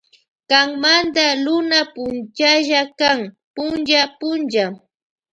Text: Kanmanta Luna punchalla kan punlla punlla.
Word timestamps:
Kanmanta 0.49 1.25
Luna 1.45 1.79
punchalla 1.93 2.81
kan 2.99 3.19
punlla 3.55 4.01
punlla. 4.19 4.65